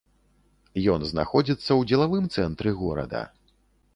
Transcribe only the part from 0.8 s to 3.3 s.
Ён знаходзіцца ў дзелавым цэнтры горада.